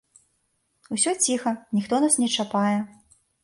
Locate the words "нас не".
2.07-2.33